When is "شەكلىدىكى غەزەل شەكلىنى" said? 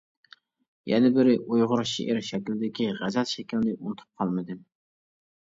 2.31-3.77